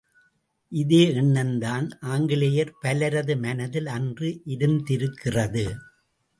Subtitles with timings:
[0.71, 5.65] இதே எண்ணம்தான் ஆங்கிலேயர் பலரது மனதில் அன்று இருந்திருக்கிறது.